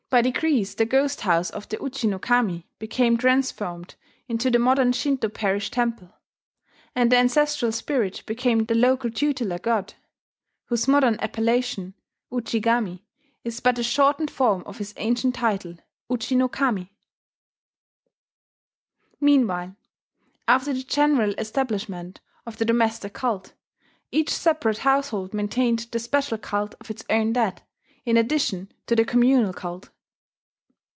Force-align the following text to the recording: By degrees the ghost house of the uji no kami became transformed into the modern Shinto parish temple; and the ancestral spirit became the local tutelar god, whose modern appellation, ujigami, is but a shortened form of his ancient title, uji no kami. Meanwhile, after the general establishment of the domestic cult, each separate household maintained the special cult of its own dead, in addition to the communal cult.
By 0.11 0.21
degrees 0.21 0.75
the 0.75 0.83
ghost 0.83 1.21
house 1.21 1.49
of 1.51 1.69
the 1.69 1.77
uji 1.81 2.05
no 2.05 2.19
kami 2.19 2.67
became 2.79 3.15
transformed 3.15 3.95
into 4.27 4.51
the 4.51 4.59
modern 4.59 4.91
Shinto 4.91 5.29
parish 5.29 5.71
temple; 5.71 6.13
and 6.93 7.09
the 7.09 7.15
ancestral 7.15 7.71
spirit 7.71 8.21
became 8.25 8.65
the 8.65 8.75
local 8.75 9.09
tutelar 9.09 9.57
god, 9.61 9.93
whose 10.65 10.85
modern 10.85 11.17
appellation, 11.21 11.93
ujigami, 12.29 13.03
is 13.45 13.61
but 13.61 13.79
a 13.79 13.83
shortened 13.83 14.29
form 14.29 14.63
of 14.65 14.79
his 14.79 14.93
ancient 14.97 15.35
title, 15.35 15.77
uji 16.09 16.35
no 16.35 16.49
kami. 16.49 16.91
Meanwhile, 19.21 19.77
after 20.45 20.73
the 20.73 20.83
general 20.83 21.33
establishment 21.37 22.19
of 22.45 22.57
the 22.57 22.65
domestic 22.65 23.13
cult, 23.13 23.53
each 24.11 24.29
separate 24.29 24.79
household 24.79 25.33
maintained 25.33 25.87
the 25.91 25.99
special 25.99 26.37
cult 26.37 26.75
of 26.81 26.89
its 26.91 27.05
own 27.09 27.31
dead, 27.31 27.61
in 28.03 28.17
addition 28.17 28.69
to 28.87 28.95
the 28.97 29.05
communal 29.05 29.53
cult. 29.53 29.89